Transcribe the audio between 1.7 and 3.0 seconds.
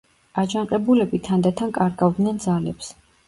კარგავდნენ ძალებს.